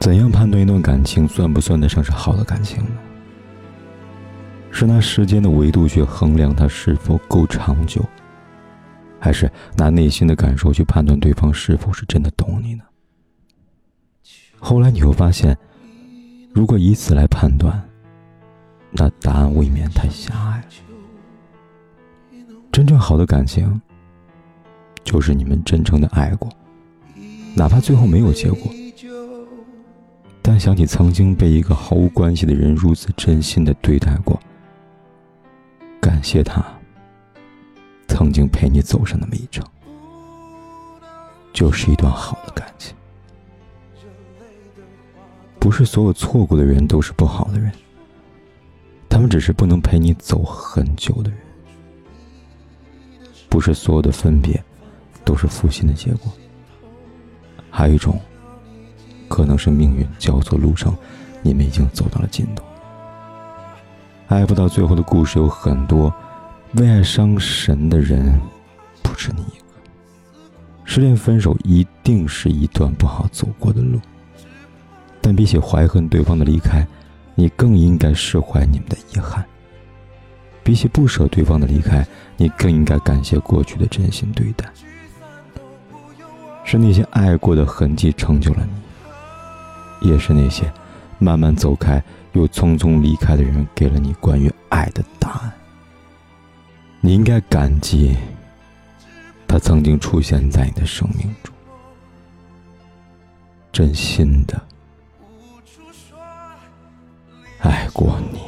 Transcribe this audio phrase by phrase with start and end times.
[0.00, 2.90] 怎样判断一段感情算不算得上是好的感情呢？
[4.70, 8.04] 是拿时间的维度去衡量它是否够长久，
[9.18, 12.84] 还是拿内心的感受去判断对方是否是真的懂你呢？
[14.58, 15.56] 后来你会发现，
[16.52, 17.82] 如果以此来判断，
[18.90, 20.66] 那答案未免太狭隘了。
[22.70, 23.80] 真正好的感情，
[25.02, 26.48] 就是你们真诚的爱过，
[27.56, 28.72] 哪怕最后没有结果。
[30.58, 34.38] 想起曾经被一个毫无关系的人如此真心的对待过，
[36.00, 36.64] 感谢他
[38.08, 39.64] 曾经陪你走上那么一程，
[41.52, 42.94] 就是一段好的感情。
[45.58, 47.70] 不是所有错过的人都是不好的人，
[49.08, 51.38] 他们只是不能陪你走很久的人。
[53.48, 54.62] 不是所有的分别
[55.24, 56.32] 都是负心的结果，
[57.70, 58.20] 还有一种。
[59.38, 60.92] 可能是命运交错路上，
[61.42, 62.64] 你们已经走到了尽头。
[64.26, 66.12] 爱不到最后的故事有很多，
[66.72, 68.36] 为爱伤神的人
[69.00, 69.64] 不止你一个。
[70.84, 74.00] 失恋分手一定是一段不好走过的路，
[75.20, 76.84] 但比起怀恨对方的离开，
[77.36, 79.44] 你更应该释怀你们的遗憾。
[80.64, 82.04] 比起不舍对方的离开，
[82.36, 84.68] 你更应该感谢过去的真心对待。
[86.64, 88.87] 是那些爱过的痕迹成就了你。
[90.00, 90.72] 也是那些
[91.18, 95.52] 慢慢走开又匆匆离开的人，给了你关于爱的答案。
[97.00, 98.16] 你应该感激
[99.46, 101.54] 他曾经出现在你的生命中，
[103.72, 104.60] 真心的
[107.60, 108.47] 爱过你。